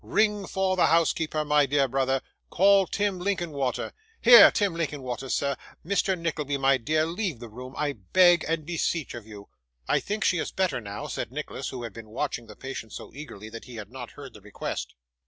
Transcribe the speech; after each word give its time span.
'Ring 0.03 0.47
for 0.47 0.75
the 0.75 0.87
housekeeper, 0.87 1.45
my 1.45 1.67
dear 1.67 1.87
brother 1.87 2.23
call 2.49 2.87
Tim 2.87 3.19
Linkinwater! 3.19 3.93
Here, 4.19 4.49
Tim 4.49 4.73
Linkinwater, 4.73 5.29
sir 5.29 5.55
Mr. 5.85 6.17
Nickleby, 6.19 6.57
my 6.57 6.77
dear 6.79 7.03
sir, 7.03 7.11
leave 7.11 7.39
the 7.39 7.47
room, 7.47 7.75
I 7.77 7.93
beg 7.93 8.43
and 8.47 8.65
beseech 8.65 9.13
of 9.13 9.27
you.' 9.27 9.49
'I 9.87 9.99
think 9.99 10.23
she 10.23 10.39
is 10.39 10.51
better 10.51 10.81
now,' 10.81 11.05
said 11.05 11.31
Nicholas, 11.31 11.69
who 11.69 11.83
had 11.83 11.93
been 11.93 12.09
watching 12.09 12.47
the 12.47 12.55
patient 12.55 12.93
so 12.93 13.13
eagerly, 13.13 13.47
that 13.49 13.65
he 13.65 13.75
had 13.75 13.91
not 13.91 14.13
heard 14.13 14.33
the 14.33 14.41
request. 14.41 14.95